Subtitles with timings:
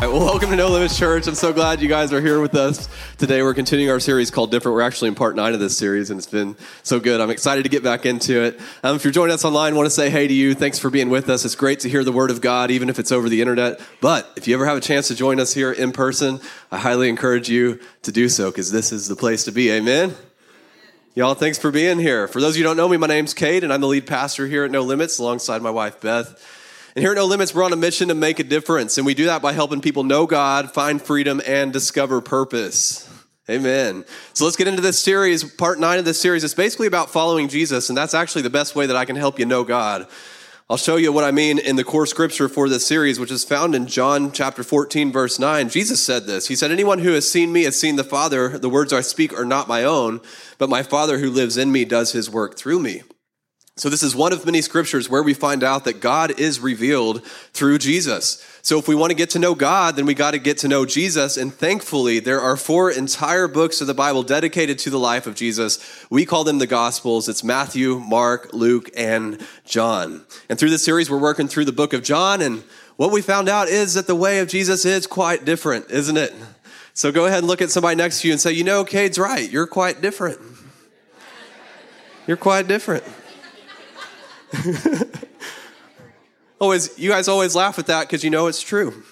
[0.00, 1.26] Right, well, welcome to No Limits Church.
[1.26, 2.88] I'm so glad you guys are here with us
[3.18, 3.42] today.
[3.42, 4.74] We're continuing our series called Different.
[4.74, 7.20] We're actually in part nine of this series, and it's been so good.
[7.20, 8.58] I'm excited to get back into it.
[8.82, 10.54] Um, if you're joining us online, I want to say hey to you.
[10.54, 11.44] Thanks for being with us.
[11.44, 13.78] It's great to hear the Word of God, even if it's over the internet.
[14.00, 16.40] But if you ever have a chance to join us here in person,
[16.72, 19.70] I highly encourage you to do so because this is the place to be.
[19.70, 20.14] Amen.
[21.14, 22.26] Y'all, thanks for being here.
[22.26, 24.06] For those of you who don't know me, my name's Cade, and I'm the lead
[24.06, 26.42] pastor here at No Limits alongside my wife, Beth.
[26.94, 28.98] And here at No Limits, we're on a mission to make a difference.
[28.98, 33.08] And we do that by helping people know God, find freedom, and discover purpose.
[33.48, 34.04] Amen.
[34.32, 35.44] So let's get into this series.
[35.44, 37.88] Part nine of this series is basically about following Jesus.
[37.88, 40.06] And that's actually the best way that I can help you know God.
[40.70, 43.44] I'll show you what I mean in the core scripture for this series, which is
[43.44, 45.68] found in John chapter 14, verse 9.
[45.68, 46.46] Jesus said this.
[46.46, 48.56] He said, Anyone who has seen me has seen the Father.
[48.56, 50.20] The words I speak are not my own,
[50.58, 53.02] but my Father who lives in me does his work through me.
[53.80, 57.24] So, this is one of many scriptures where we find out that God is revealed
[57.24, 58.46] through Jesus.
[58.60, 60.68] So, if we want to get to know God, then we got to get to
[60.68, 61.38] know Jesus.
[61.38, 65.34] And thankfully, there are four entire books of the Bible dedicated to the life of
[65.34, 66.04] Jesus.
[66.10, 67.26] We call them the Gospels.
[67.26, 70.26] It's Matthew, Mark, Luke, and John.
[70.50, 72.42] And through this series, we're working through the book of John.
[72.42, 72.62] And
[72.98, 76.34] what we found out is that the way of Jesus is quite different, isn't it?
[76.92, 79.18] So, go ahead and look at somebody next to you and say, You know, Cade's
[79.18, 79.50] right.
[79.50, 80.38] You're quite different.
[82.26, 83.04] You're quite different.
[86.60, 89.02] always, you guys always laugh at that because you know it's true.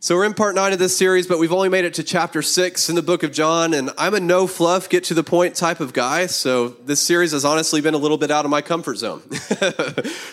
[0.00, 2.40] So we're in part nine of this series, but we've only made it to chapter
[2.40, 5.56] six in the book of John, and I'm a no fluff, get to the point
[5.56, 6.26] type of guy.
[6.26, 9.22] So this series has honestly been a little bit out of my comfort zone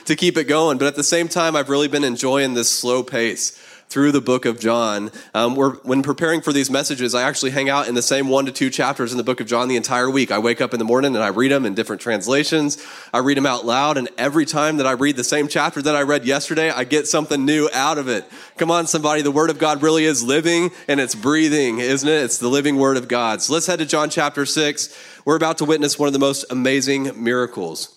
[0.06, 0.78] to keep it going.
[0.78, 3.60] But at the same time, I've really been enjoying this slow pace
[3.96, 5.10] through the book of John.
[5.34, 8.52] Um, when preparing for these messages, I actually hang out in the same one to
[8.52, 10.32] two chapters in the book of John the entire week.
[10.32, 12.78] I wake up in the morning and I read them in different translations.
[13.14, 15.96] I read them out loud, and every time that I read the same chapter that
[15.96, 18.26] I read yesterday, I get something new out of it.
[18.58, 22.22] Come on, somebody, the Word of God really is living and it's breathing, isn't it?
[22.22, 23.42] It's the living Word of God.
[23.42, 25.22] So let's head to John chapter 6.
[25.24, 27.95] We're about to witness one of the most amazing miracles.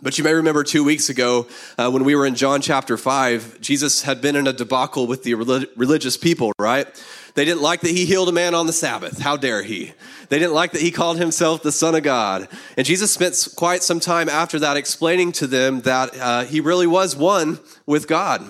[0.00, 3.60] But you may remember two weeks ago uh, when we were in John chapter 5,
[3.60, 6.86] Jesus had been in a debacle with the religious people, right?
[7.34, 9.18] They didn't like that he healed a man on the Sabbath.
[9.18, 9.92] How dare he?
[10.28, 12.46] They didn't like that he called himself the Son of God.
[12.76, 16.86] And Jesus spent quite some time after that explaining to them that uh, he really
[16.86, 18.44] was one with God.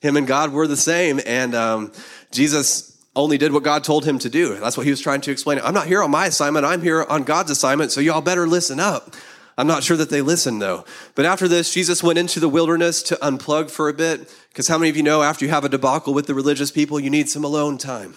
[0.00, 1.20] Him and God were the same.
[1.24, 1.92] And um,
[2.30, 4.58] Jesus only did what God told him to do.
[4.58, 5.60] That's what he was trying to explain.
[5.62, 8.78] I'm not here on my assignment, I'm here on God's assignment, so y'all better listen
[8.78, 9.14] up.
[9.60, 10.86] I'm not sure that they listened though.
[11.14, 14.34] But after this, Jesus went into the wilderness to unplug for a bit.
[14.48, 16.98] Because how many of you know after you have a debacle with the religious people,
[16.98, 18.14] you need some alone time?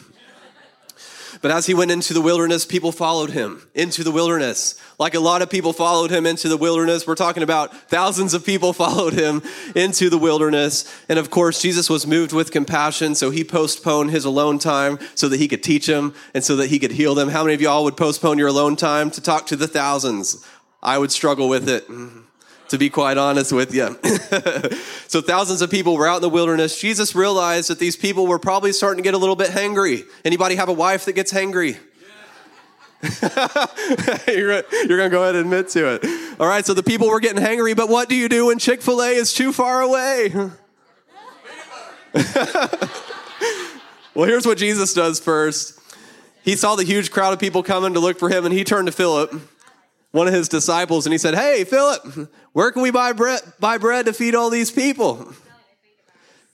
[1.42, 4.80] But as he went into the wilderness, people followed him into the wilderness.
[4.98, 7.06] Like a lot of people followed him into the wilderness.
[7.06, 9.42] We're talking about thousands of people followed him
[9.76, 10.90] into the wilderness.
[11.10, 15.28] And of course, Jesus was moved with compassion, so he postponed his alone time so
[15.28, 17.28] that he could teach them and so that he could heal them.
[17.28, 20.46] How many of y'all would postpone your alone time to talk to the thousands?
[20.84, 21.88] I would struggle with it,
[22.68, 23.98] to be quite honest with you.
[25.08, 26.80] so thousands of people were out in the wilderness.
[26.80, 30.04] Jesus realized that these people were probably starting to get a little bit hangry.
[30.26, 31.78] Anybody have a wife that gets hangry?
[34.28, 36.06] you're, going to go ahead and admit to it.
[36.40, 38.82] All right, so the people were getting hangry, but what do you do when Chick
[38.82, 40.30] fil A is too far away?
[44.14, 45.80] well, here's what Jesus does first.
[46.44, 48.88] He saw the huge crowd of people coming to look for him, and he turned
[48.88, 49.34] to Philip
[50.14, 53.78] one of his disciples and he said, Hey, Philip, where can we buy bread, buy
[53.78, 55.34] bread to feed all these people?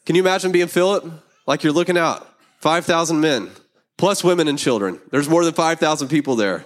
[0.06, 1.06] Can you imagine being Philip?
[1.46, 2.28] Like you're looking out,
[2.59, 3.52] 5,000 men,
[3.98, 5.00] plus women and children.
[5.12, 6.66] There's more than 5,000 people there.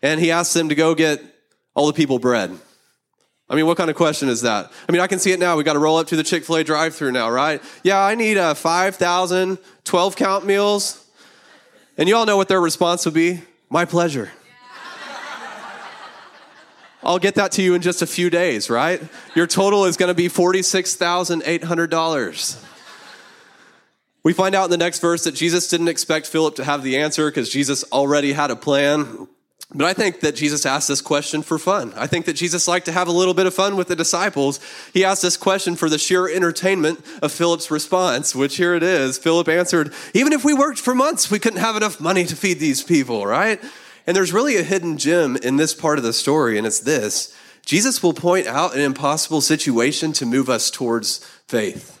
[0.00, 1.20] And he asks them to go get
[1.74, 2.56] all the people bread.
[3.48, 4.70] I mean, what kind of question is that?
[4.88, 5.56] I mean, I can see it now.
[5.56, 7.60] We got to roll up to the Chick fil A drive through now, right?
[7.82, 11.04] Yeah, I need uh, a 5,000 12 count meals.
[11.98, 14.30] And you all know what their response would be my pleasure.
[17.04, 19.02] I'll get that to you in just a few days, right?
[19.34, 22.64] Your total is going to be $46,800.
[24.24, 26.96] We find out in the next verse that Jesus didn't expect Philip to have the
[26.96, 29.26] answer because Jesus already had a plan.
[29.74, 31.92] But I think that Jesus asked this question for fun.
[31.96, 34.60] I think that Jesus liked to have a little bit of fun with the disciples.
[34.92, 39.16] He asked this question for the sheer entertainment of Philip's response, which here it is.
[39.18, 42.60] Philip answered, Even if we worked for months, we couldn't have enough money to feed
[42.60, 43.60] these people, right?
[44.06, 47.34] And there's really a hidden gem in this part of the story, and it's this
[47.64, 51.98] Jesus will point out an impossible situation to move us towards faith.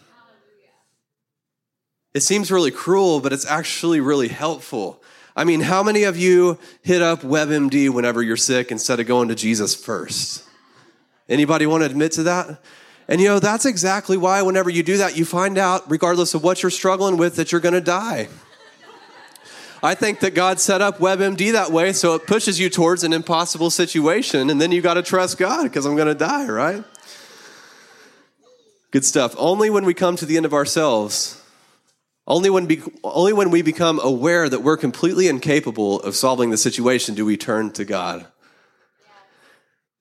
[2.14, 5.02] It seems really cruel, but it's actually really helpful.
[5.34, 9.28] I mean, how many of you hit up WebMD whenever you're sick instead of going
[9.28, 10.44] to Jesus first?
[11.28, 12.62] Anybody want to admit to that?
[13.08, 16.42] And you know, that's exactly why whenever you do that, you find out, regardless of
[16.42, 18.28] what you're struggling with, that you're going to die.
[19.82, 23.12] I think that God set up WebMD that way so it pushes you towards an
[23.12, 26.84] impossible situation, and then you got to trust God because I'm going to die, right?
[28.92, 29.34] Good stuff.
[29.38, 31.42] Only when we come to the end of ourselves
[32.26, 36.56] only when, be, only when we become aware that we're completely incapable of solving the
[36.56, 38.26] situation do we turn to God.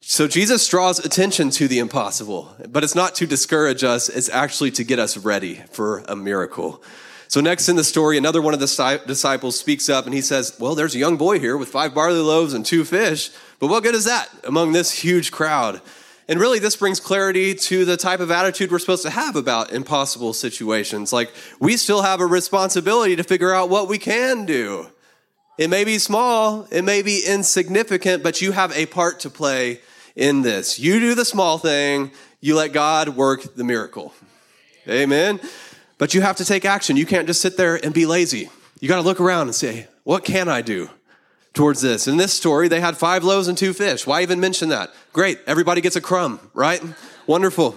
[0.01, 4.71] So Jesus draws attention to the impossible, but it's not to discourage us, it's actually
[4.71, 6.83] to get us ready for a miracle.
[7.31, 10.53] So next in the story, another one of the disciples speaks up and he says,
[10.59, 13.83] well, there's a young boy here with five barley loaves and two fish, but what
[13.83, 15.79] good is that among this huge crowd?
[16.27, 19.71] And really, this brings clarity to the type of attitude we're supposed to have about
[19.71, 21.13] impossible situations.
[21.13, 24.87] Like, we still have a responsibility to figure out what we can do.
[25.57, 29.79] It may be small, it may be insignificant, but you have a part to play
[30.17, 30.79] in this.
[30.79, 32.11] You do the small thing,
[32.41, 34.13] you let God work the miracle.
[34.85, 35.39] Amen.
[36.01, 36.97] But you have to take action.
[36.97, 38.49] You can't just sit there and be lazy.
[38.79, 40.89] You got to look around and say, what can I do?
[41.53, 42.07] towards this.
[42.07, 44.07] In this story, they had five loaves and two fish.
[44.07, 44.89] Why even mention that?
[45.13, 46.81] Great, everybody gets a crumb, right?
[47.27, 47.75] Wonderful.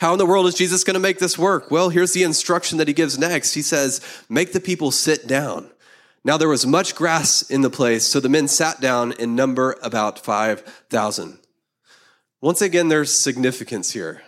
[0.00, 1.70] How in the world is Jesus going to make this work?
[1.70, 3.54] Well, here's the instruction that he gives next.
[3.54, 5.70] He says, Make the people sit down.
[6.24, 9.76] Now there was much grass in the place, so the men sat down in number
[9.82, 11.38] about 5,000.
[12.40, 14.22] Once again, there's significance here.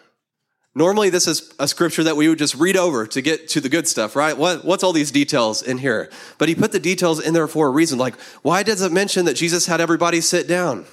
[0.75, 3.69] Normally, this is a scripture that we would just read over to get to the
[3.69, 4.37] good stuff, right?
[4.37, 6.11] What, what's all these details in here?
[6.39, 7.99] But he put the details in there for a reason.
[7.99, 10.87] Like, why does it mention that Jesus had everybody sit down?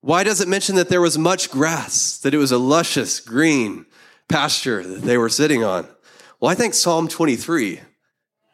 [0.00, 3.86] Why does it mention that there was much grass, that it was a luscious green
[4.28, 5.86] pasture that they were sitting on?
[6.40, 7.80] Well, I think Psalm 23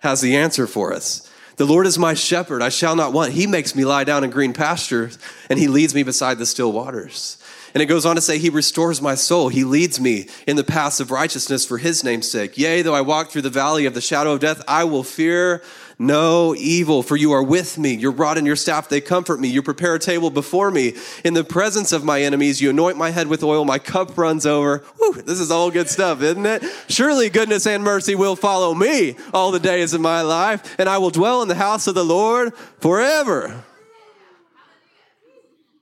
[0.01, 1.31] has the answer for us.
[1.57, 3.33] The Lord is my shepherd, I shall not want.
[3.33, 5.19] He makes me lie down in green pastures,
[5.49, 7.38] and he leads me beside the still waters.
[7.75, 9.49] And it goes on to say, He restores my soul.
[9.49, 12.57] He leads me in the paths of righteousness for His name's sake.
[12.57, 15.63] Yea, though I walk through the valley of the shadow of death, I will fear
[16.01, 17.95] no evil, for you are with me.
[17.95, 19.49] Your rod and your staff, they comfort me.
[19.49, 20.95] You prepare a table before me
[21.25, 22.61] in the presence of my enemies.
[22.61, 23.65] You anoint my head with oil.
[23.65, 24.79] My cup runs over.
[24.99, 26.63] Whew, this is all good stuff, isn't it?
[26.89, 30.99] Surely goodness and mercy will follow me all the days of my life, and I
[30.99, 33.65] will dwell in the house of the Lord forever.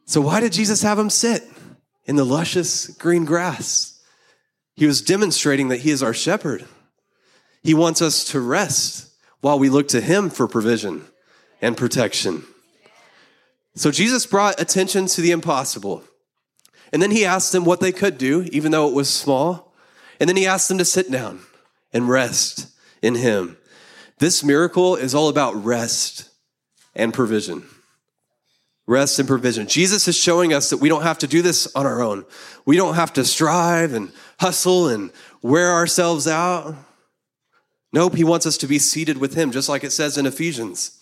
[0.06, 1.43] So, why did Jesus have him sit?
[2.06, 4.00] In the luscious green grass.
[4.75, 6.64] He was demonstrating that He is our shepherd.
[7.62, 11.05] He wants us to rest while we look to Him for provision
[11.61, 12.44] and protection.
[13.75, 16.05] So Jesus brought attention to the impossible.
[16.93, 19.75] And then He asked them what they could do, even though it was small.
[20.20, 21.41] And then He asked them to sit down
[21.93, 22.69] and rest
[23.02, 23.56] in Him.
[24.19, 26.31] This miracle is all about rest
[26.94, 27.64] and provision
[28.87, 29.67] rest and provision.
[29.67, 32.25] Jesus is showing us that we don't have to do this on our own.
[32.65, 35.11] We don't have to strive and hustle and
[35.43, 36.77] wear ourselves out.
[37.93, 40.93] Nope, he wants us to be seated with him, just like it says in Ephesians.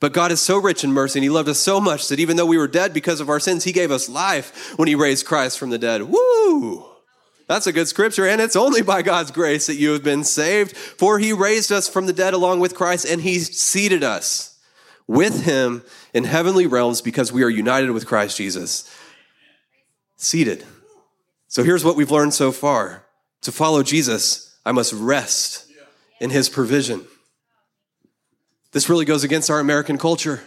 [0.00, 2.36] But God is so rich in mercy and he loved us so much that even
[2.36, 5.26] though we were dead because of our sins, he gave us life when he raised
[5.26, 6.02] Christ from the dead.
[6.02, 6.86] Woo!
[7.46, 10.76] That's a good scripture, and it's only by God's grace that you have been saved.
[10.76, 14.51] For he raised us from the dead along with Christ, and he seated us
[15.06, 15.82] with him
[16.14, 18.90] in heavenly realms because we are united with Christ Jesus.
[20.16, 20.64] Seated.
[21.48, 23.04] So here's what we've learned so far.
[23.42, 25.66] To follow Jesus, I must rest
[26.20, 27.04] in his provision.
[28.70, 30.40] This really goes against our American culture.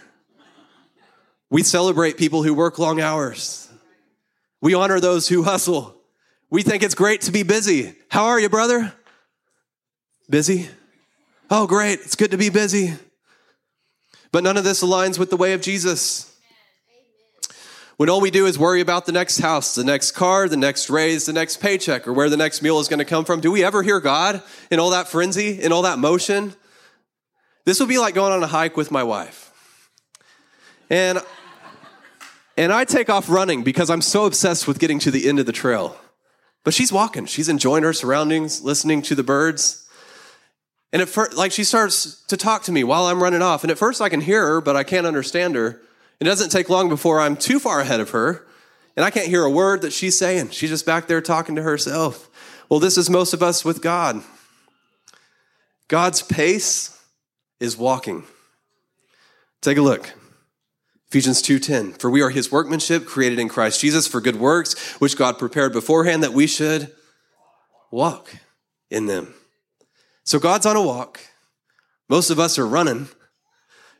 [1.48, 3.68] We celebrate people who work long hours.
[4.60, 5.94] We honor those who hustle.
[6.50, 7.94] We think it's great to be busy.
[8.08, 8.92] How are you, brother?
[10.28, 10.68] Busy?
[11.50, 12.00] Oh, great.
[12.00, 12.94] It's good to be busy.
[14.36, 16.30] But none of this aligns with the way of Jesus.
[17.96, 20.90] When all we do is worry about the next house, the next car, the next
[20.90, 23.50] raise, the next paycheck, or where the next meal is going to come from, do
[23.50, 26.52] we ever hear God in all that frenzy, in all that motion?
[27.64, 29.54] This would be like going on a hike with my wife.
[30.90, 31.18] And
[32.58, 35.46] and I take off running because I'm so obsessed with getting to the end of
[35.46, 35.96] the trail.
[36.62, 39.85] But she's walking, she's enjoying her surroundings, listening to the birds.
[40.96, 43.62] And at first, like she starts to talk to me while I'm running off.
[43.62, 45.82] And at first I can hear her, but I can't understand her.
[46.20, 48.46] It doesn't take long before I'm too far ahead of her.
[48.96, 50.52] And I can't hear a word that she's saying.
[50.52, 52.30] She's just back there talking to herself.
[52.70, 54.22] Well, this is most of us with God.
[55.88, 56.98] God's pace
[57.60, 58.24] is walking.
[59.60, 60.14] Take a look.
[61.08, 65.18] Ephesians 2:10 For we are his workmanship created in Christ Jesus for good works which
[65.18, 66.90] God prepared beforehand that we should
[67.90, 68.34] walk
[68.90, 69.34] in them.
[70.26, 71.20] So God's on a walk.
[72.08, 73.08] Most of us are running.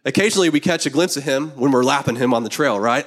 [0.05, 3.07] Occasionally we catch a glimpse of him when we're lapping him on the trail, right?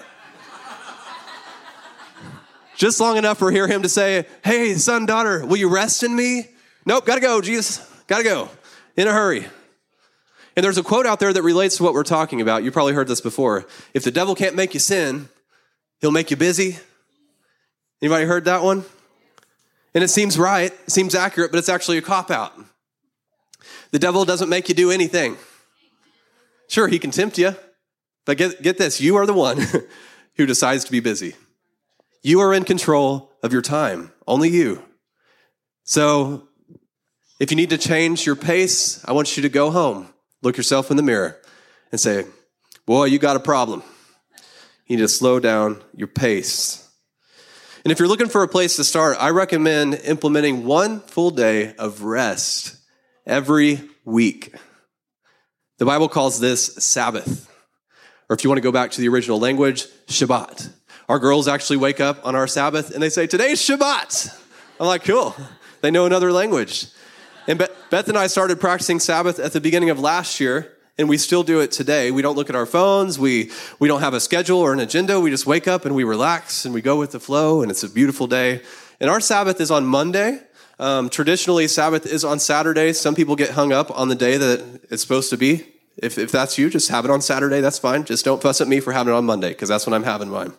[2.77, 6.15] Just long enough for hear him to say, "Hey, son, daughter, will you rest in
[6.15, 6.47] me?"
[6.85, 7.85] Nope, got to go, Jesus.
[8.07, 8.49] Got to go.
[8.95, 9.45] In a hurry.
[10.55, 12.63] And there's a quote out there that relates to what we're talking about.
[12.63, 13.65] You probably heard this before.
[13.93, 15.27] If the devil can't make you sin,
[15.99, 16.79] he'll make you busy.
[18.01, 18.85] Anybody heard that one?
[19.93, 22.53] And it seems right, it seems accurate, but it's actually a cop out.
[23.91, 25.38] The devil doesn't make you do anything.
[26.67, 27.55] Sure, he can tempt you,
[28.25, 29.60] but get, get this you are the one
[30.36, 31.36] who decides to be busy.
[32.22, 34.84] You are in control of your time, only you.
[35.84, 36.48] So
[37.39, 40.91] if you need to change your pace, I want you to go home look yourself
[40.91, 41.38] in the mirror
[41.91, 42.25] and say,
[42.86, 43.84] Boy, you got a problem.
[44.88, 46.86] You need to slow down your pace.
[47.84, 51.75] And if you're looking for a place to start, I recommend implementing one full day
[51.75, 52.78] of rest
[53.29, 54.53] every week.
[55.77, 57.50] The Bible calls this Sabbath.
[58.27, 60.71] Or if you want to go back to the original language, Shabbat.
[61.07, 64.38] Our girls actually wake up on our Sabbath and they say, Today's Shabbat.
[64.79, 65.36] I'm like, cool.
[65.81, 66.88] They know another language.
[67.48, 71.17] And Beth and I started practicing Sabbath at the beginning of last year, and we
[71.17, 72.12] still do it today.
[72.12, 73.17] We don't look at our phones.
[73.17, 75.19] We, we don't have a schedule or an agenda.
[75.19, 77.83] We just wake up and we relax and we go with the flow, and it's
[77.83, 78.62] a beautiful day.
[79.00, 80.41] And our Sabbath is on Monday.
[80.79, 82.93] Um, traditionally, Sabbath is on Saturday.
[82.93, 85.65] Some people get hung up on the day that it's supposed to be.
[85.98, 87.59] If, if that's you, just have it on Saturday.
[87.59, 88.05] That's fine.
[88.05, 90.29] Just don't fuss at me for having it on Monday, because that's when I'm having
[90.29, 90.53] mine.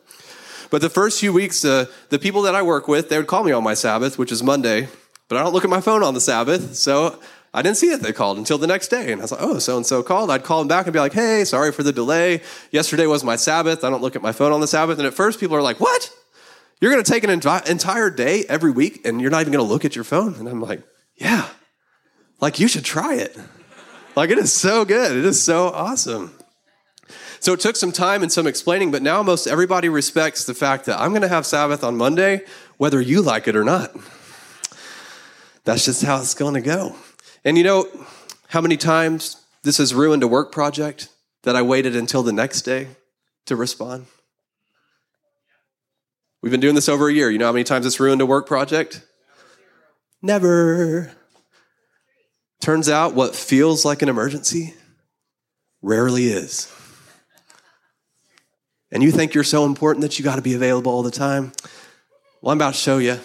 [0.69, 3.43] But the first few weeks, uh, the people that I work with, they would call
[3.43, 4.89] me on my Sabbath, which is Monday,
[5.29, 7.19] but I don't look at my phone on the Sabbath, so
[7.55, 9.11] I didn't see that they called until the next day.
[9.11, 10.31] And I was like, oh, so and so called.
[10.31, 12.43] I'd call them back and be like, hey, sorry for the delay.
[12.71, 13.83] Yesterday was my Sabbath.
[13.83, 14.99] I don't look at my phone on the Sabbath.
[14.99, 16.13] And at first, people are like, what?
[16.81, 19.71] You're going to take an entire day every week and you're not even going to
[19.71, 20.35] look at your phone?
[20.37, 20.83] And I'm like,
[21.17, 21.47] yeah,
[22.41, 23.37] like you should try it.
[24.17, 25.17] like it is so good.
[25.17, 26.33] It is so awesome.
[27.39, 30.87] So it took some time and some explaining, but now most everybody respects the fact
[30.87, 32.43] that I'm going to have Sabbath on Monday,
[32.77, 33.95] whether you like it or not.
[35.65, 36.97] That's just how it's going to go.
[37.45, 37.89] And you know
[38.49, 41.09] how many times this has ruined a work project
[41.43, 42.89] that I waited until the next day
[43.47, 44.07] to respond?
[46.43, 47.31] We've been doing this over a year.
[47.31, 49.03] You know how many times it's ruined a work project?
[50.23, 51.13] Never.
[52.61, 54.75] Turns out what feels like an emergency
[55.83, 56.73] rarely is.
[58.93, 61.53] And you think you're so important that you got to be available all the time?
[62.43, 63.19] Well, I'm about to show you.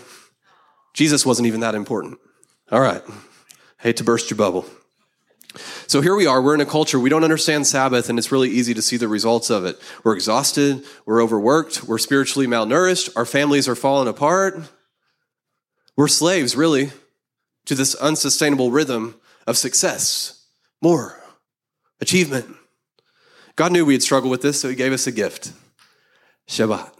[0.93, 2.19] Jesus wasn't even that important.
[2.71, 3.01] All right.
[3.79, 4.65] Hate to burst your bubble.
[5.87, 6.41] So here we are.
[6.41, 9.07] We're in a culture we don't understand Sabbath, and it's really easy to see the
[9.07, 9.79] results of it.
[10.03, 10.83] We're exhausted.
[11.05, 11.83] We're overworked.
[11.83, 13.09] We're spiritually malnourished.
[13.15, 14.59] Our families are falling apart.
[15.95, 16.91] We're slaves, really,
[17.65, 19.15] to this unsustainable rhythm
[19.47, 20.45] of success,
[20.81, 21.21] more,
[22.01, 22.45] achievement.
[23.55, 25.53] God knew we'd struggle with this, so He gave us a gift
[26.47, 26.91] Shabbat.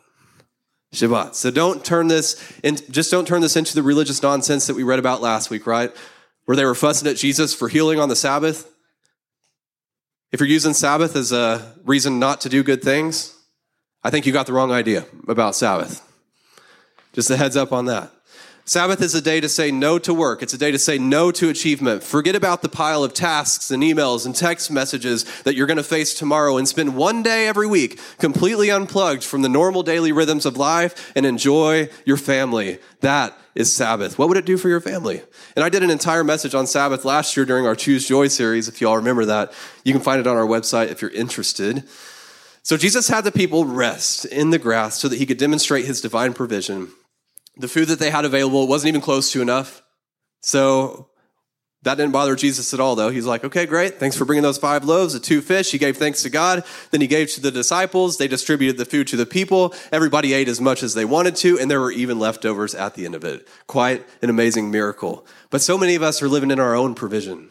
[0.93, 1.35] Shabbat.
[1.35, 4.83] So don't turn this in, just don't turn this into the religious nonsense that we
[4.83, 5.91] read about last week, right?
[6.45, 8.71] Where they were fussing at Jesus for healing on the Sabbath.
[10.31, 13.35] If you're using Sabbath as a reason not to do good things,
[14.03, 16.01] I think you got the wrong idea about Sabbath.
[17.13, 18.11] Just a heads up on that.
[18.67, 20.41] Sabbath is a day to say no to work.
[20.41, 22.01] It's a day to say no to achievement.
[22.01, 25.83] Forget about the pile of tasks and emails and text messages that you're going to
[25.83, 30.47] face tomorrow and spend one day every week completely unplugged from the normal daily rhythms
[30.47, 32.79] of life and enjoy your family.
[33.01, 34.19] That is Sabbath.
[34.19, 35.21] What would it do for your family?
[35.55, 38.67] And I did an entire message on Sabbath last year during our Choose Joy series.
[38.67, 41.83] If you all remember that, you can find it on our website if you're interested.
[42.63, 46.01] So Jesus had the people rest in the grass so that he could demonstrate his
[46.01, 46.91] divine provision
[47.57, 49.81] the food that they had available wasn't even close to enough.
[50.41, 51.09] So
[51.85, 53.09] that didn't bother Jesus at all, though.
[53.09, 53.99] He's like, okay, great.
[53.99, 55.71] Thanks for bringing those five loaves, the two fish.
[55.71, 56.63] He gave thanks to God.
[56.89, 58.17] Then he gave to the disciples.
[58.17, 59.71] They distributed the food to the people.
[59.91, 63.05] Everybody ate as much as they wanted to, and there were even leftovers at the
[63.05, 63.47] end of it.
[63.67, 65.27] Quite an amazing miracle.
[65.51, 67.49] But so many of us are living in our own provision.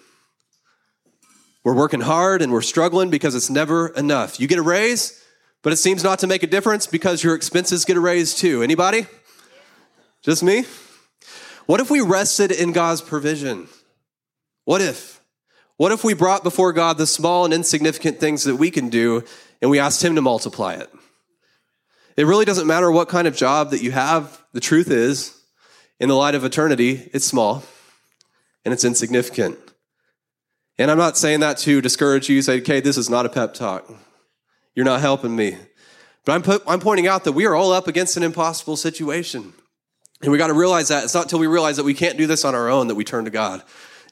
[1.62, 4.40] We're working hard and we're struggling because it's never enough.
[4.40, 5.24] You get a raise,
[5.62, 8.64] but it seems not to make a difference because your expenses get a raise too.
[8.64, 9.06] Anybody?
[10.22, 10.64] Just me?
[11.66, 13.68] What if we rested in God's provision?
[14.64, 15.20] What if?
[15.76, 19.24] What if we brought before God the small and insignificant things that we can do
[19.60, 20.90] and we asked Him to multiply it?
[22.16, 24.40] It really doesn't matter what kind of job that you have.
[24.52, 25.36] The truth is,
[25.98, 27.64] in the light of eternity, it's small
[28.64, 29.58] and it's insignificant.
[30.78, 33.54] And I'm not saying that to discourage you, say, okay, this is not a pep
[33.54, 33.88] talk.
[34.74, 35.56] You're not helping me.
[36.24, 39.52] But I'm, put, I'm pointing out that we are all up against an impossible situation.
[40.22, 41.04] And we got to realize that.
[41.04, 43.04] It's not until we realize that we can't do this on our own that we
[43.04, 43.62] turn to God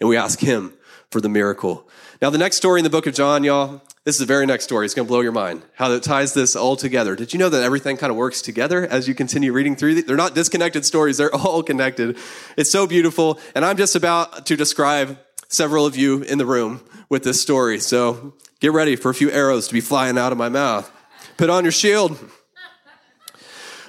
[0.02, 0.75] and we ask Him
[1.12, 1.88] for the miracle.
[2.21, 4.64] Now, the next story in the book of John, y'all, this is the very next
[4.64, 4.85] story.
[4.85, 7.14] It's going to blow your mind how that ties this all together.
[7.14, 10.02] Did you know that everything kind of works together as you continue reading through?
[10.02, 12.18] They're not disconnected stories, they're all connected.
[12.56, 13.38] It's so beautiful.
[13.54, 17.78] And I'm just about to describe several of you in the room with this story.
[17.78, 20.90] So get ready for a few arrows to be flying out of my mouth.
[21.37, 22.18] Put on your shield.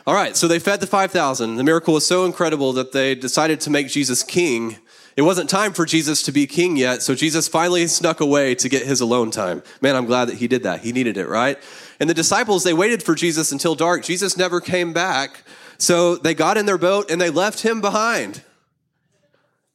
[0.06, 1.56] All right, so they fed the 5,000.
[1.56, 4.78] The miracle was so incredible that they decided to make Jesus king.
[5.16, 8.68] It wasn't time for Jesus to be king yet, so Jesus finally snuck away to
[8.68, 9.62] get his alone time.
[9.80, 10.82] Man, I'm glad that he did that.
[10.82, 11.60] He needed it, right?
[12.00, 14.04] And the disciples, they waited for Jesus until dark.
[14.04, 15.44] Jesus never came back.
[15.78, 18.42] So they got in their boat and they left him behind.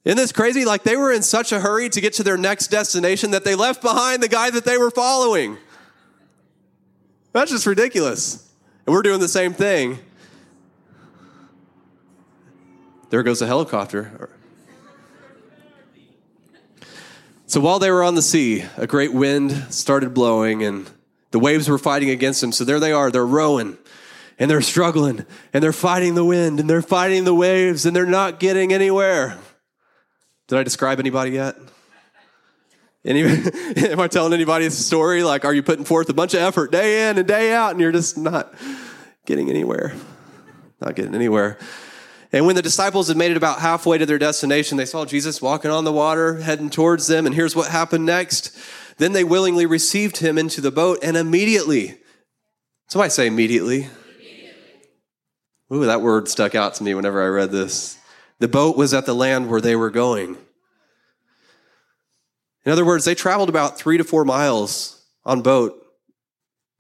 [0.05, 0.65] Isn't this crazy?
[0.65, 3.55] Like they were in such a hurry to get to their next destination that they
[3.55, 5.59] left behind the guy that they were following.
[7.33, 8.51] That's just ridiculous.
[8.87, 9.99] And we're doing the same thing.
[13.11, 14.31] There goes a helicopter.
[17.49, 20.89] So while they were on the sea, a great wind started blowing and
[21.31, 22.53] the waves were fighting against them.
[22.53, 23.79] So there they are, they're rowing
[24.39, 25.25] and they're struggling
[25.55, 29.39] and they're fighting the wind and they're fighting the waves and they're not getting anywhere.
[30.49, 31.57] Did I describe anybody yet?
[33.03, 33.23] Any,
[33.77, 35.23] am I telling anybody a story?
[35.23, 37.81] Like, are you putting forth a bunch of effort day in and day out and
[37.81, 38.53] you're just not
[39.25, 39.95] getting anywhere?
[40.83, 41.57] Not getting anywhere.
[42.33, 45.41] And when the disciples had made it about halfway to their destination, they saw Jesus
[45.41, 47.25] walking on the water, heading towards them.
[47.25, 48.57] And here's what happened next.
[48.99, 51.99] Then they willingly received him into the boat, and immediately,
[52.89, 53.89] somebody say immediately.
[55.73, 57.99] Ooh, that word stuck out to me whenever I read this.
[58.41, 60.37] The boat was at the land where they were going.
[62.65, 65.75] In other words, they traveled about three to four miles on boat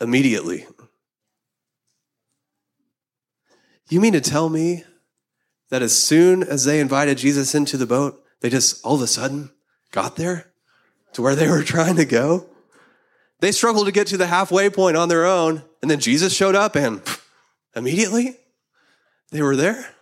[0.00, 0.66] immediately.
[3.88, 4.84] You mean to tell me
[5.70, 9.06] that as soon as they invited Jesus into the boat, they just all of a
[9.06, 9.50] sudden
[9.92, 10.50] got there
[11.12, 12.46] to where they were trying to go.
[13.40, 16.54] They struggled to get to the halfway point on their own, and then Jesus showed
[16.54, 17.02] up and
[17.74, 18.36] immediately
[19.30, 19.94] they were there.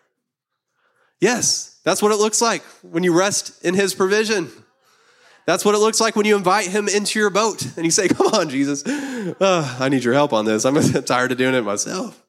[1.21, 4.51] Yes, that's what it looks like when you rest in his provision.
[5.47, 8.09] That's what it looks like when you invite him into your boat and you say,
[8.09, 10.65] Come on, Jesus, I need your help on this.
[10.65, 12.23] I'm tired of doing it myself.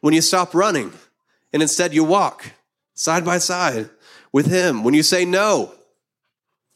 [0.00, 0.92] When you stop running
[1.52, 2.52] and instead you walk
[2.96, 3.88] side by side
[4.32, 4.82] with Him.
[4.82, 5.72] When you say no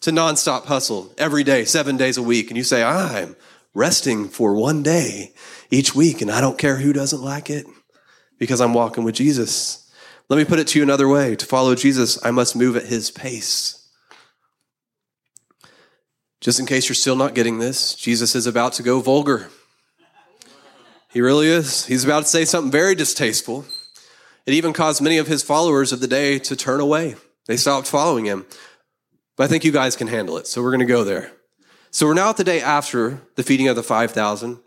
[0.02, 3.34] to nonstop hustle every day, seven days a week, and you say, I'm
[3.74, 5.32] resting for one day
[5.70, 7.66] each week, and I don't care who doesn't like it
[8.38, 9.90] because I'm walking with Jesus.
[10.28, 12.86] Let me put it to you another way to follow Jesus, I must move at
[12.86, 13.76] His pace.
[16.40, 19.50] Just in case you're still not getting this, Jesus is about to go vulgar.
[21.10, 21.84] He really is.
[21.86, 23.66] He's about to say something very distasteful.
[24.50, 27.14] It even caused many of his followers of the day to turn away.
[27.46, 28.46] They stopped following him.
[29.36, 31.30] But I think you guys can handle it, so we're going to go there.
[31.92, 34.58] So we're now at the day after the feeding of the 5,000.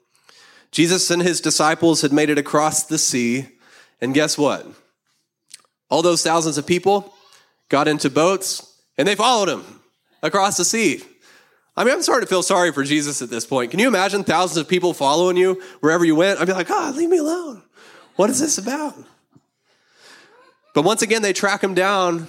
[0.72, 3.50] Jesus and his disciples had made it across the sea,
[4.00, 4.66] and guess what?
[5.90, 7.14] All those thousands of people
[7.68, 9.66] got into boats and they followed him
[10.22, 11.02] across the sea.
[11.76, 13.72] I mean, I'm starting to feel sorry for Jesus at this point.
[13.72, 16.40] Can you imagine thousands of people following you wherever you went?
[16.40, 17.64] I'd be like, God, leave me alone.
[18.16, 18.96] What is this about?
[20.74, 22.28] But once again, they track him down.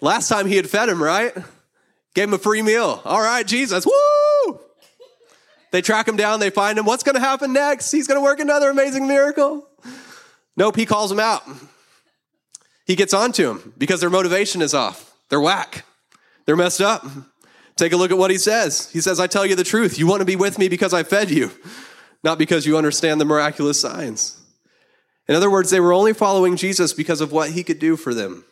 [0.00, 1.34] Last time he had fed him, right?
[2.14, 3.00] Gave him a free meal.
[3.04, 4.60] All right, Jesus, woo!
[5.72, 6.86] They track him down, they find him.
[6.86, 7.90] What's going to happen next?
[7.90, 9.68] He's going to work another amazing miracle.
[10.56, 11.42] Nope, he calls him out.
[12.86, 15.12] He gets onto him because their motivation is off.
[15.28, 15.84] They're whack.
[16.46, 17.04] They're messed up.
[17.74, 18.90] Take a look at what he says.
[18.90, 19.98] He says, I tell you the truth.
[19.98, 21.50] You want to be with me because I fed you,
[22.22, 24.40] not because you understand the miraculous signs.
[25.28, 28.14] In other words, they were only following Jesus because of what he could do for
[28.14, 28.44] them.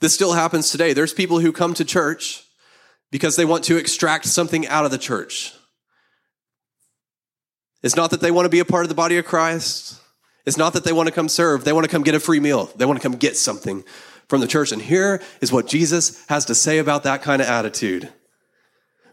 [0.00, 0.92] This still happens today.
[0.92, 2.44] There's people who come to church
[3.10, 5.54] because they want to extract something out of the church.
[7.82, 10.00] It's not that they want to be a part of the body of Christ.
[10.44, 11.64] It's not that they want to come serve.
[11.64, 12.70] They want to come get a free meal.
[12.76, 13.84] They want to come get something
[14.28, 14.72] from the church.
[14.72, 18.12] And here is what Jesus has to say about that kind of attitude.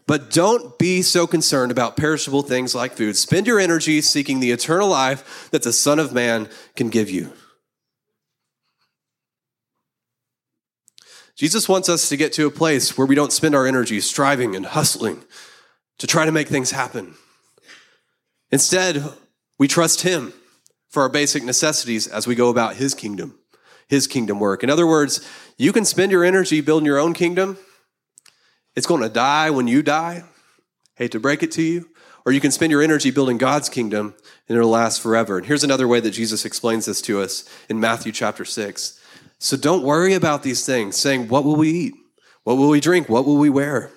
[0.06, 3.16] But don't be so concerned about perishable things like food.
[3.16, 7.32] Spend your energy seeking the eternal life that the Son of Man can give you.
[11.34, 14.56] Jesus wants us to get to a place where we don't spend our energy striving
[14.56, 15.22] and hustling
[15.98, 17.14] to try to make things happen.
[18.50, 19.04] Instead,
[19.58, 20.32] we trust Him
[20.88, 23.38] for our basic necessities as we go about His kingdom,
[23.88, 24.62] His kingdom work.
[24.62, 25.26] In other words,
[25.58, 27.58] you can spend your energy building your own kingdom
[28.76, 30.24] it's going to die when you die.
[30.94, 31.88] Hate to break it to you.
[32.26, 34.14] or you can spend your energy building God's kingdom
[34.48, 35.38] and it'll last forever.
[35.38, 39.00] And here's another way that Jesus explains this to us in Matthew chapter 6.
[39.38, 41.94] So don't worry about these things, saying, What will we eat?
[42.42, 43.08] What will we drink?
[43.08, 43.90] What will we wear?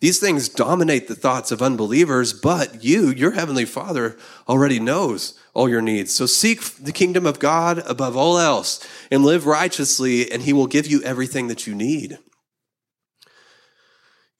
[0.00, 5.68] These things dominate the thoughts of unbelievers, but you, your heavenly Father, already knows all
[5.68, 6.14] your needs.
[6.14, 10.66] So seek the kingdom of God above all else and live righteously, and He will
[10.66, 12.18] give you everything that you need.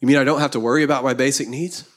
[0.05, 1.89] You mean I don't have to worry about my basic needs?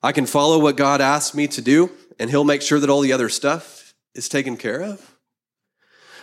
[0.00, 3.00] I can follow what God asks me to do, and He'll make sure that all
[3.00, 5.16] the other stuff is taken care of?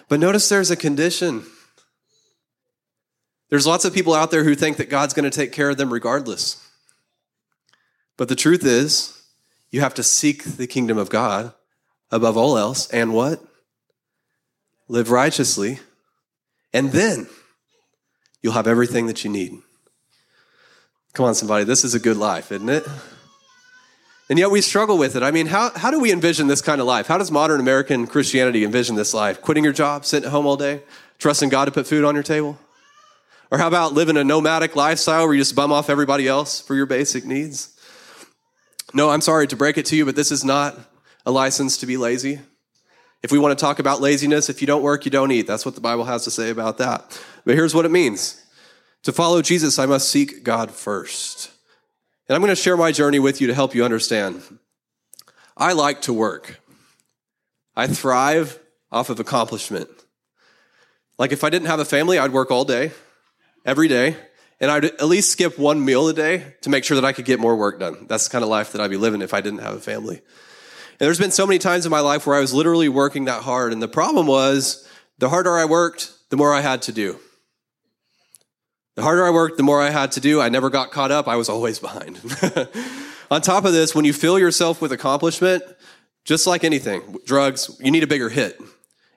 [0.07, 1.43] But notice there's a condition.
[3.49, 5.75] There's lots of people out there who think that God's going to take care of
[5.75, 6.65] them regardless.
[8.15, 9.21] But the truth is,
[9.71, 11.53] you have to seek the kingdom of God
[12.11, 13.43] above all else and what?
[14.87, 15.79] Live righteously.
[16.71, 17.27] And then
[18.41, 19.61] you'll have everything that you need.
[21.15, 21.63] Come on, somebody.
[21.63, 22.85] This is a good life, isn't it?
[24.29, 25.23] And yet we struggle with it.
[25.23, 27.07] I mean, how, how do we envision this kind of life?
[27.07, 29.41] How does modern American Christianity envision this life?
[29.41, 30.81] Quitting your job, sitting at home all day,
[31.17, 32.59] trusting God to put food on your table?
[33.49, 36.75] Or how about living a nomadic lifestyle where you just bum off everybody else for
[36.75, 37.79] your basic needs?
[38.93, 40.77] No, I'm sorry to break it to you, but this is not
[41.25, 42.41] a license to be lazy.
[43.23, 45.47] If we want to talk about laziness, if you don't work, you don't eat.
[45.47, 47.17] That's what the Bible has to say about that.
[47.45, 48.41] But here's what it means
[49.05, 51.51] to follow Jesus, I must seek God first.
[52.27, 54.41] And I'm going to share my journey with you to help you understand.
[55.55, 56.59] I like to work.
[57.75, 58.59] I thrive
[58.91, 59.89] off of accomplishment.
[61.19, 62.91] Like if I didn't have a family, I'd work all day,
[63.63, 64.17] every day,
[64.59, 67.25] and I'd at least skip one meal a day to make sure that I could
[67.25, 68.07] get more work done.
[68.07, 70.15] That's the kind of life that I'd be living if I didn't have a family.
[70.17, 73.43] And there's been so many times in my life where I was literally working that
[73.43, 73.71] hard.
[73.71, 74.87] And the problem was
[75.19, 77.19] the harder I worked, the more I had to do.
[78.95, 80.39] The harder I worked, the more I had to do.
[80.41, 81.27] I never got caught up.
[81.27, 82.19] I was always behind.
[83.31, 85.63] On top of this, when you fill yourself with accomplishment,
[86.23, 88.59] just like anything, drugs, you need a bigger hit.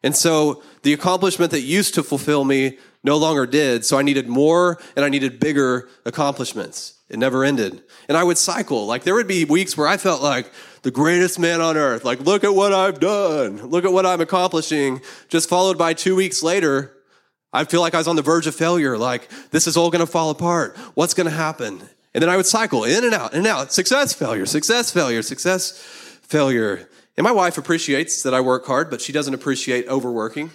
[0.02, 3.84] And so the accomplishment that used to fulfill me no longer did.
[3.84, 6.98] So I needed more and I needed bigger accomplishments.
[7.08, 7.82] It never ended.
[8.08, 8.86] And I would cycle.
[8.86, 10.50] Like there would be weeks where I felt like
[10.82, 12.04] the greatest man on earth.
[12.04, 13.58] Like, look at what I've done.
[13.68, 15.00] Look at what I'm accomplishing.
[15.28, 16.97] Just followed by two weeks later,
[17.52, 18.98] I feel like I was on the verge of failure.
[18.98, 20.76] Like, this is all going to fall apart.
[20.94, 21.80] What's going to happen?
[22.14, 23.72] And then I would cycle in and out, in and out.
[23.72, 25.72] Success, failure, success, failure, success,
[26.22, 26.88] failure.
[27.16, 30.50] And my wife appreciates that I work hard, but she doesn't appreciate overworking.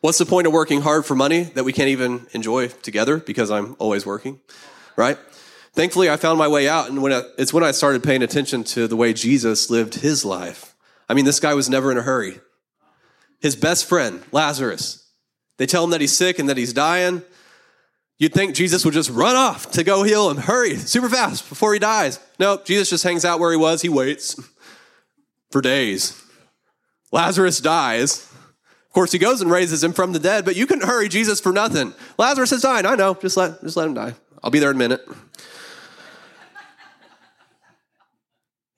[0.00, 3.50] What's the point of working hard for money that we can't even enjoy together because
[3.50, 4.40] I'm always working,
[4.96, 5.18] right?
[5.72, 8.64] Thankfully, I found my way out, and when I, it's when I started paying attention
[8.64, 10.76] to the way Jesus lived his life.
[11.08, 12.38] I mean, this guy was never in a hurry.
[13.40, 15.03] His best friend, Lazarus,
[15.56, 17.22] they tell him that he's sick and that he's dying.
[18.18, 21.72] You'd think Jesus would just run off to go heal him, hurry, super fast before
[21.72, 22.20] he dies.
[22.38, 23.82] Nope, Jesus just hangs out where he was.
[23.82, 24.40] He waits
[25.50, 26.20] for days.
[27.10, 28.28] Lazarus dies.
[28.86, 31.40] Of course, he goes and raises him from the dead, but you couldn't hurry Jesus
[31.40, 31.94] for nothing.
[32.16, 32.86] Lazarus is dying.
[32.86, 33.14] I know.
[33.14, 34.14] Just let, just let him die.
[34.42, 35.00] I'll be there in a minute.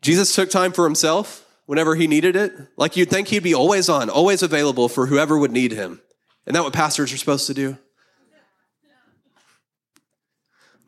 [0.00, 2.52] Jesus took time for himself whenever he needed it.
[2.76, 6.00] Like you'd think he'd be always on, always available for whoever would need him.
[6.46, 7.76] Isn't that what pastors are supposed to do?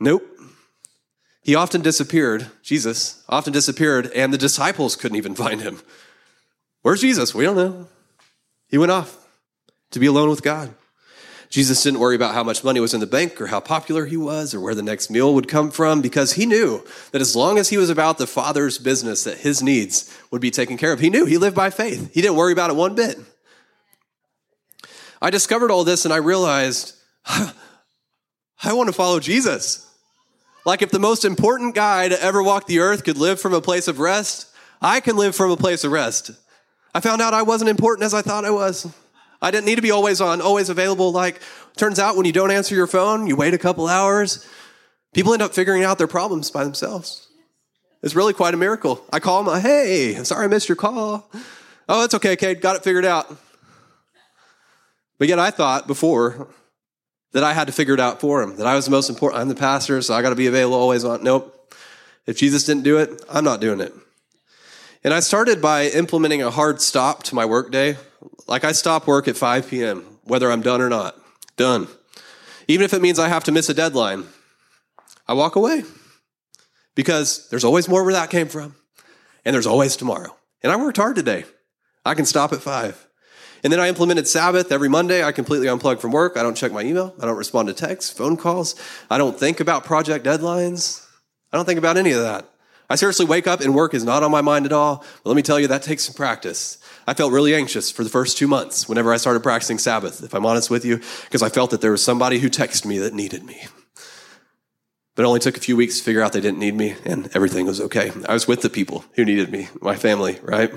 [0.01, 0.25] Nope.
[1.42, 5.81] He often disappeared, Jesus often disappeared, and the disciples couldn't even find him.
[6.83, 7.35] Where's Jesus?
[7.35, 7.88] We don't know.
[8.68, 9.27] He went off
[9.90, 10.75] to be alone with God.
[11.49, 14.18] Jesus didn't worry about how much money was in the bank or how popular he
[14.18, 17.59] was or where the next meal would come from because he knew that as long
[17.59, 21.01] as he was about the Father's business, that his needs would be taken care of.
[21.01, 22.12] He knew he lived by faith.
[22.12, 23.18] He didn't worry about it one bit.
[25.20, 26.94] I discovered all this and I realized
[27.26, 27.52] I
[28.72, 29.85] want to follow Jesus.
[30.64, 33.61] Like if the most important guy to ever walk the earth could live from a
[33.61, 36.31] place of rest, I can live from a place of rest.
[36.94, 38.87] I found out I wasn't important as I thought I was.
[39.40, 41.12] I didn't need to be always on, always available.
[41.12, 41.40] Like,
[41.76, 44.46] turns out when you don't answer your phone, you wait a couple hours,
[45.14, 47.28] people end up figuring out their problems by themselves.
[48.02, 49.04] It's really quite a miracle.
[49.12, 51.31] I call them, hey, sorry I missed your call.
[51.88, 53.35] Oh, it's okay, Cade, got it figured out.
[55.18, 56.48] But yet I thought before
[57.33, 59.40] that I had to figure it out for him, that I was the most important.
[59.40, 61.22] I'm the pastor, so I got to be available always on.
[61.22, 61.54] Nope.
[62.26, 63.92] If Jesus didn't do it, I'm not doing it.
[65.04, 67.96] And I started by implementing a hard stop to my workday.
[68.46, 71.16] Like I stop work at 5 p.m., whether I'm done or not.
[71.57, 71.88] Done.
[72.66, 74.24] Even if it means I have to miss a deadline,
[75.26, 75.85] I walk away
[76.94, 78.74] because there's always more where that came from,
[79.44, 80.37] and there's always tomorrow.
[80.62, 81.44] And I worked hard today.
[82.04, 83.08] I can stop at 5.
[83.64, 85.25] And then I implemented Sabbath every Monday.
[85.25, 86.37] I completely unplug from work.
[86.37, 87.14] I don't check my email.
[87.21, 88.75] I don't respond to texts, phone calls.
[89.11, 91.07] I don't think about project deadlines.
[91.53, 92.49] I don't think about any of that.
[92.90, 95.05] I seriously wake up and work is not on my mind at all.
[95.23, 96.79] But let me tell you, that takes some practice.
[97.07, 100.35] I felt really anxious for the first two months whenever I started practicing Sabbath, if
[100.35, 103.12] I'm honest with you, because I felt that there was somebody who texted me that
[103.12, 103.66] needed me.
[105.14, 107.29] But it only took a few weeks to figure out they didn't need me, and
[107.35, 108.12] everything was okay.
[108.29, 110.73] I was with the people who needed me, my family, right?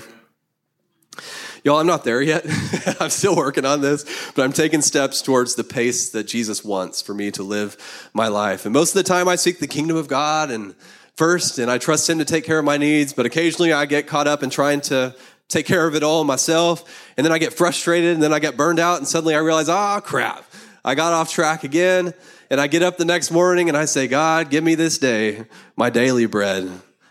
[1.64, 2.46] Y'all, I'm not there yet.
[3.00, 4.04] I'm still working on this,
[4.36, 8.28] but I'm taking steps towards the pace that Jesus wants for me to live my
[8.28, 8.66] life.
[8.66, 10.74] And most of the time, I seek the kingdom of God and
[11.16, 13.14] first, and I trust Him to take care of my needs.
[13.14, 15.16] But occasionally, I get caught up in trying to
[15.50, 18.58] take care of it all myself, and then I get frustrated, and then I get
[18.58, 20.46] burned out, and suddenly I realize, oh crap,
[20.84, 22.14] I got off track again.
[22.50, 25.46] And I get up the next morning and I say, God, give me this day
[25.78, 26.64] my daily bread.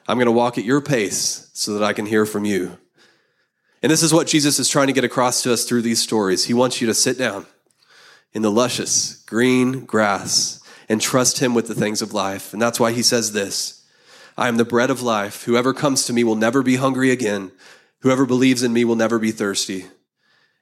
[0.07, 2.77] I'm going to walk at your pace so that I can hear from you.
[3.83, 6.45] And this is what Jesus is trying to get across to us through these stories.
[6.45, 7.47] He wants you to sit down
[8.33, 12.53] in the luscious green grass and trust him with the things of life.
[12.53, 13.87] And that's why he says this
[14.37, 15.45] I am the bread of life.
[15.45, 17.53] Whoever comes to me will never be hungry again.
[18.01, 19.87] Whoever believes in me will never be thirsty.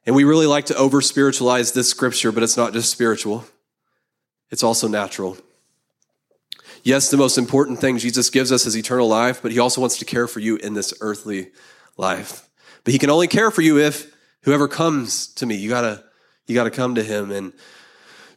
[0.07, 3.45] And we really like to over spiritualize this scripture, but it's not just spiritual,
[4.51, 5.37] it's also natural.
[6.83, 9.99] Yes, the most important thing Jesus gives us is eternal life, but he also wants
[9.99, 11.51] to care for you in this earthly
[11.97, 12.48] life.
[12.89, 16.03] But he can only care for you if whoever comes to me, you gotta,
[16.47, 17.31] you gotta come to him.
[17.31, 17.53] And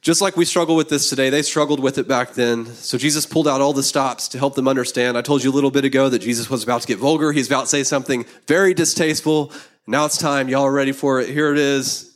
[0.01, 2.65] just like we struggle with this today, they struggled with it back then.
[2.65, 5.17] So Jesus pulled out all the stops to help them understand.
[5.17, 7.31] I told you a little bit ago that Jesus was about to get vulgar.
[7.31, 9.53] He's about to say something very distasteful.
[9.87, 10.49] Now it's time.
[10.49, 11.29] Y'all are ready for it.
[11.29, 12.13] Here it is.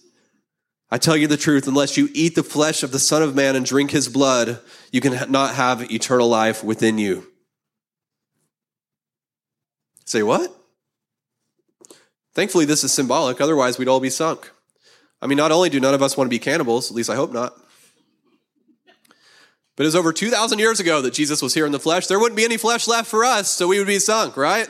[0.92, 3.56] I tell you the truth, unless you eat the flesh of the Son of Man
[3.56, 4.60] and drink his blood,
[4.92, 7.32] you can not have eternal life within you.
[10.04, 10.54] Say what?
[12.36, 14.52] Thankfully, this is symbolic, otherwise, we'd all be sunk.
[15.22, 17.16] I mean, not only do none of us want to be cannibals, at least I
[17.16, 17.56] hope not,
[19.76, 22.08] but it was over 2,000 years ago that Jesus was here in the flesh.
[22.08, 24.68] There wouldn't be any flesh left for us, so we would be sunk, right?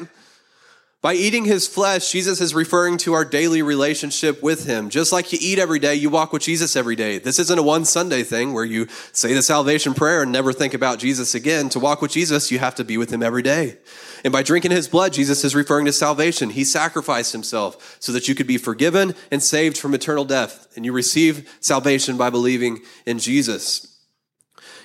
[1.05, 4.89] By eating his flesh, Jesus is referring to our daily relationship with him.
[4.89, 7.19] Just like you eat every day, you walk with Jesus every day.
[7.19, 10.73] This isn't a one Sunday thing where you say the salvation prayer and never think
[10.73, 11.69] about Jesus again.
[11.69, 13.77] To walk with Jesus, you have to be with him every day.
[14.23, 16.49] And by drinking his blood, Jesus is referring to salvation.
[16.49, 20.75] He sacrificed himself so that you could be forgiven and saved from eternal death.
[20.75, 23.95] And you receive salvation by believing in Jesus.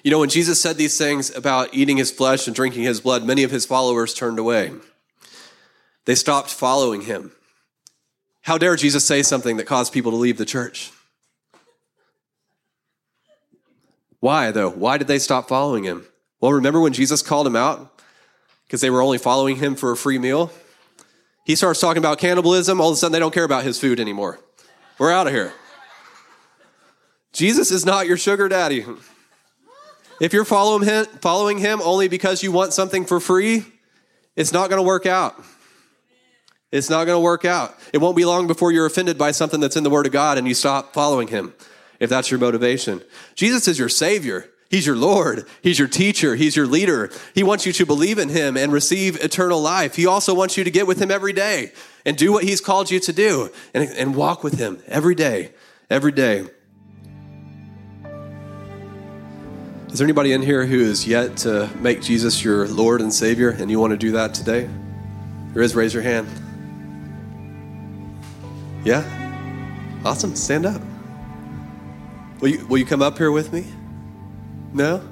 [0.05, 3.25] You know, when Jesus said these things about eating his flesh and drinking his blood,
[3.25, 4.73] many of his followers turned away.
[6.07, 7.33] They stopped following him.
[8.43, 10.91] How dare Jesus say something that caused people to leave the church?
[14.19, 14.71] Why, though?
[14.71, 16.07] Why did they stop following him?
[16.41, 18.01] Well, remember when Jesus called him out
[18.67, 20.51] because they were only following him for a free meal?
[21.45, 22.81] He starts talking about cannibalism.
[22.81, 24.39] All of a sudden, they don't care about his food anymore.
[24.99, 25.53] We're out of here.
[27.33, 28.85] Jesus is not your sugar daddy.
[30.21, 33.65] If you're following him, only because you want something for free,
[34.37, 35.43] it's not going to work out.
[36.73, 37.77] It's not going to work out.
[37.93, 40.39] It won't be long before you're offended by something that's in the Word of God
[40.39, 41.53] and you stop following Him,
[41.99, 43.03] if that's your motivation.
[43.35, 44.49] Jesus is your Savior.
[44.69, 45.47] He's your Lord.
[45.63, 46.37] He's your teacher.
[46.37, 47.11] He's your leader.
[47.35, 49.97] He wants you to believe in Him and receive eternal life.
[49.97, 51.73] He also wants you to get with Him every day
[52.07, 55.53] and do what He's called you to do and, and walk with Him every day,
[55.91, 56.47] every day.
[59.89, 63.51] Is there anybody in here who is yet to make Jesus your Lord and Savior
[63.51, 64.71] and you want to do that today?
[65.53, 66.29] There is, raise your hand.
[68.85, 69.05] Yeah?
[70.05, 70.35] Awesome.
[70.35, 70.81] Stand up.
[72.40, 73.66] Will you, will you come up here with me?
[74.73, 75.03] No?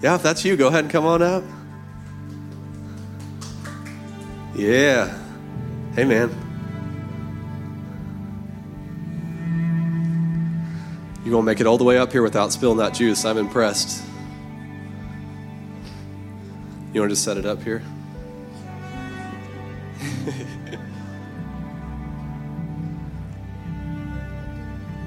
[0.00, 1.42] Yeah, if that's you, go ahead and come on up.
[4.54, 5.16] Yeah.
[5.94, 6.30] Hey, man.
[11.24, 13.24] You're going to make it all the way up here without spilling that juice.
[13.24, 14.04] I'm impressed.
[16.92, 17.82] You want to just set it up here?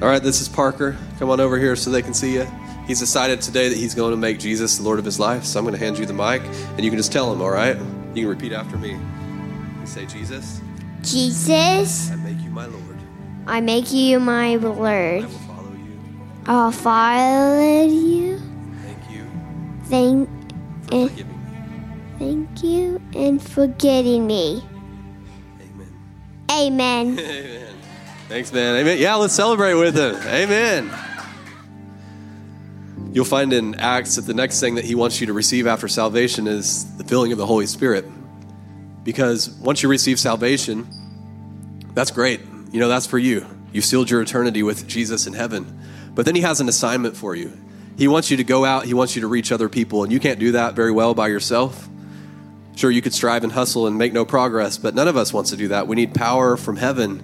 [0.02, 0.98] All right, this is Parker.
[1.20, 2.48] Come on over here so they can see you.
[2.88, 5.44] He's decided today that he's going to make Jesus the Lord of his life.
[5.44, 7.52] So I'm going to hand you the mic, and you can just tell him, all
[7.52, 7.78] right?
[8.16, 8.94] You can repeat after me.
[8.94, 10.60] You say, Jesus,
[11.04, 12.98] Jesus, I make you my Lord.
[13.46, 15.24] I make you my Lord.
[15.24, 16.00] I will follow you.
[16.48, 18.40] I'll follow you.
[18.82, 19.28] Thank you
[19.84, 20.30] Thank,
[20.86, 22.18] for forgiving me.
[22.18, 24.64] thank you and forgetting me.
[25.62, 25.90] Amen.
[26.50, 27.20] Amen.
[27.20, 27.71] Amen.
[28.32, 28.78] Thanks, man.
[28.78, 28.98] Amen.
[28.98, 30.15] Yeah, let's celebrate with him.
[30.26, 30.89] Amen.
[33.12, 35.89] You'll find in Acts that the next thing that he wants you to receive after
[35.89, 38.06] salvation is the filling of the Holy Spirit.
[39.04, 40.88] Because once you receive salvation,
[41.94, 42.39] that's great.
[42.72, 43.46] You know, that's for you.
[43.74, 45.82] You sealed your eternity with Jesus in heaven.
[46.15, 47.52] But then he has an assignment for you.
[47.98, 50.22] He wants you to go out, He wants you to reach other people, and you
[50.22, 51.89] can't do that very well by yourself.
[52.78, 55.50] Sure, you could strive and hustle and make no progress, but none of us wants
[55.50, 55.86] to do that.
[55.86, 57.22] We need power from heaven,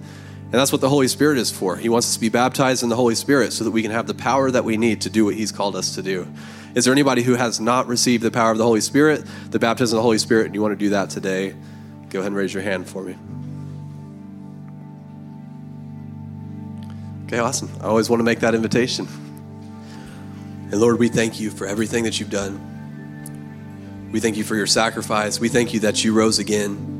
[0.50, 1.76] and that's what the Holy Spirit is for.
[1.76, 4.06] He wants us to be baptized in the Holy Spirit so that we can have
[4.06, 6.26] the power that we need to do what He's called us to do.
[6.74, 9.96] Is there anybody who has not received the power of the Holy Spirit, the baptism
[9.96, 11.54] of the Holy Spirit, and you want to do that today?
[12.08, 13.14] Go ahead and raise your hand for me.
[17.26, 17.70] Okay, awesome.
[17.82, 19.06] I always want to make that invitation.
[20.70, 24.10] And Lord, we thank you for everything that you've done.
[24.12, 25.38] We thank you for your sacrifice.
[25.38, 26.97] We thank you that you rose again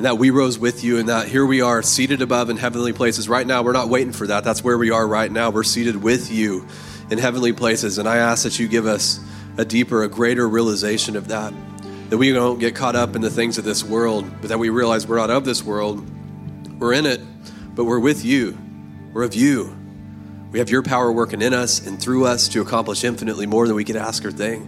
[0.00, 2.94] and that we rose with you and that here we are seated above in heavenly
[2.94, 3.28] places.
[3.28, 4.44] Right now, we're not waiting for that.
[4.44, 5.50] That's where we are right now.
[5.50, 6.66] We're seated with you
[7.10, 7.98] in heavenly places.
[7.98, 9.20] And I ask that you give us
[9.58, 11.52] a deeper, a greater realization of that.
[12.08, 14.70] That we don't get caught up in the things of this world, but that we
[14.70, 16.02] realize we're not of this world.
[16.80, 17.20] We're in it,
[17.74, 18.56] but we're with you.
[19.12, 19.76] We're of you.
[20.50, 23.76] We have your power working in us and through us to accomplish infinitely more than
[23.76, 24.66] we could ask or think.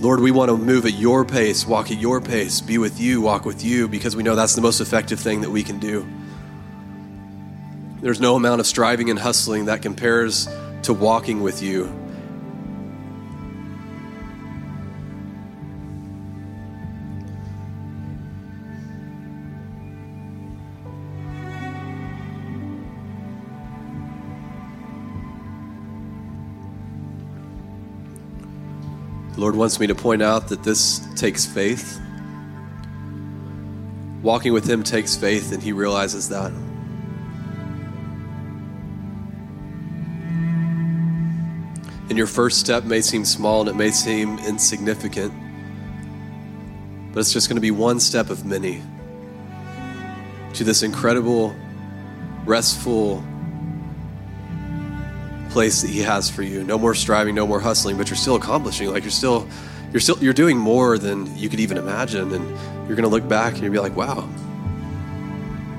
[0.00, 3.20] Lord, we want to move at your pace, walk at your pace, be with you,
[3.20, 6.06] walk with you, because we know that's the most effective thing that we can do.
[8.00, 10.48] There's no amount of striving and hustling that compares
[10.82, 11.92] to walking with you.
[29.48, 31.98] Lord wants me to point out that this takes faith.
[34.22, 36.52] Walking with Him takes faith, and He realizes that.
[42.10, 45.32] And your first step may seem small and it may seem insignificant,
[47.14, 48.82] but it's just going to be one step of many
[50.52, 51.56] to this incredible,
[52.44, 53.24] restful
[55.50, 56.64] place that He has for you.
[56.64, 58.90] No more striving, no more hustling, but you're still accomplishing.
[58.90, 59.48] Like you're still,
[59.92, 62.48] you're still, you're doing more than you could even imagine, and
[62.86, 64.28] you're going to look back and you'll be like, "Wow,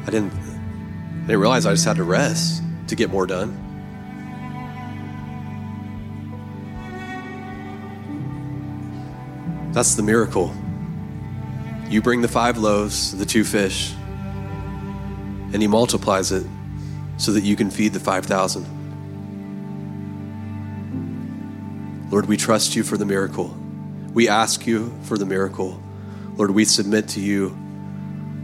[0.05, 3.65] I didn't, I didn't realize I just had to rest to get more done."
[9.71, 10.53] That's the miracle.
[11.89, 13.93] You bring the five loaves, the two fish,
[15.53, 16.45] and He multiplies it
[17.17, 18.78] so that you can feed the 5,000.
[22.09, 23.55] Lord, we trust you for the miracle.
[24.13, 25.81] We ask you for the miracle.
[26.35, 27.49] Lord, we submit to you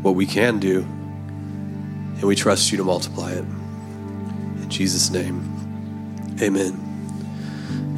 [0.02, 3.40] what we can do, and we trust you to multiply it.
[3.40, 6.82] In Jesus' name, amen.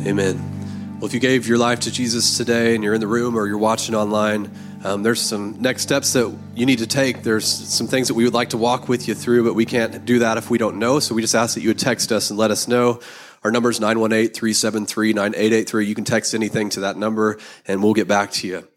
[0.05, 0.97] Amen.
[0.99, 3.45] Well, if you gave your life to Jesus today and you're in the room or
[3.45, 4.49] you're watching online,
[4.85, 7.23] um, there's some next steps that you need to take.
[7.23, 10.05] There's some things that we would like to walk with you through, but we can't
[10.05, 10.99] do that if we don't know.
[10.99, 13.01] So we just ask that you would text us and let us know.
[13.43, 15.85] Our number is 918 373 9883.
[15.85, 18.67] You can text anything to that number and we'll get back to you.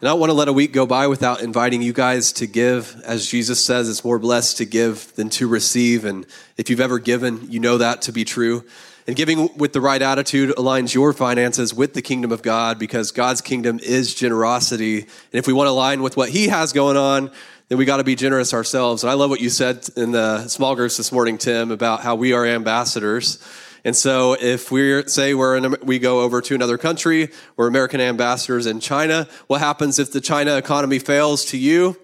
[0.00, 2.46] And I don't want to let a week go by without inviting you guys to
[2.46, 3.00] give.
[3.04, 6.04] As Jesus says, it's more blessed to give than to receive.
[6.04, 6.24] And
[6.56, 8.64] if you've ever given, you know that to be true.
[9.08, 13.10] And giving with the right attitude aligns your finances with the kingdom of God because
[13.10, 15.00] God's kingdom is generosity.
[15.00, 17.32] And if we want to align with what He has going on,
[17.68, 19.02] then we got to be generous ourselves.
[19.02, 22.14] And I love what you said in the small groups this morning, Tim, about how
[22.14, 23.42] we are ambassadors.
[23.84, 28.00] And so if we say we're in, we go over to another country, we're American
[28.00, 31.96] ambassadors in China, what happens if the China economy fails to you?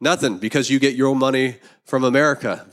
[0.00, 2.66] Nothing, because you get your money from America.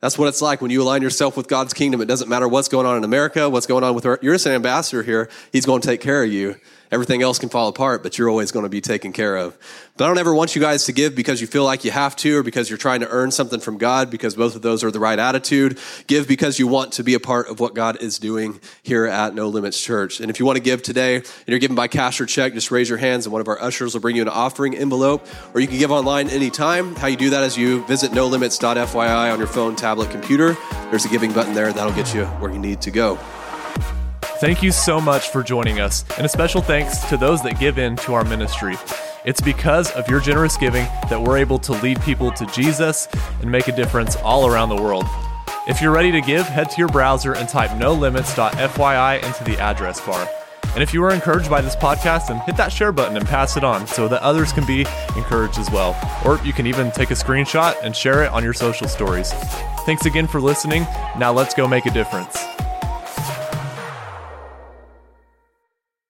[0.00, 2.00] That's what it's like when you align yourself with God's kingdom.
[2.00, 4.46] It doesn't matter what's going on in America, what's going on with our, you're just
[4.46, 5.30] an ambassador here.
[5.52, 6.56] He's going to take care of you.
[6.90, 9.56] Everything else can fall apart, but you're always going to be taken care of.
[9.96, 12.14] But I don't ever want you guys to give because you feel like you have
[12.16, 14.90] to or because you're trying to earn something from God because both of those are
[14.90, 15.78] the right attitude.
[16.06, 19.34] Give because you want to be a part of what God is doing here at
[19.34, 20.20] No Limits Church.
[20.20, 22.70] And if you want to give today and you're giving by cash or check, just
[22.70, 25.60] raise your hands and one of our ushers will bring you an offering envelope or
[25.60, 26.94] you can give online anytime.
[26.96, 30.56] How you do that is you visit nolimits.fyi on your phone, tablet, computer.
[30.90, 31.72] There's a giving button there.
[31.72, 33.18] That'll get you where you need to go.
[34.38, 37.78] Thank you so much for joining us, and a special thanks to those that give
[37.78, 38.76] in to our ministry.
[39.24, 43.08] It's because of your generous giving that we're able to lead people to Jesus
[43.40, 45.06] and make a difference all around the world.
[45.66, 50.02] If you're ready to give, head to your browser and type nolimits.fyi into the address
[50.04, 50.28] bar.
[50.74, 53.56] And if you were encouraged by this podcast, then hit that share button and pass
[53.56, 54.80] it on so that others can be
[55.16, 55.96] encouraged as well.
[56.26, 59.32] Or you can even take a screenshot and share it on your social stories.
[59.86, 60.82] Thanks again for listening.
[61.16, 62.36] Now let's go make a difference.